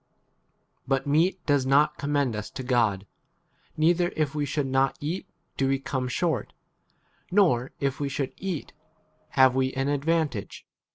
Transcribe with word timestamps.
But 0.87 1.05
meat 1.05 1.37
does 1.45 1.63
not 1.63 1.99
commend 1.99 2.35
us 2.35 2.49
to 2.49 2.63
God; 2.63 3.05
neither 3.77 4.11
if 4.15 4.33
we 4.33 4.47
should 4.47 4.65
not 4.65 4.97
eat 4.99 5.27
do 5.57 5.67
we 5.67 5.77
come 5.77 6.07
short; 6.07 6.53
nor 7.29 7.69
if 7.79 7.99
we 7.99 8.09
should 8.09 8.33
eat 8.37 8.73
have 9.37 9.51
9 9.51 9.57
we 9.59 9.73
an 9.73 9.89
advantage. 9.89 10.65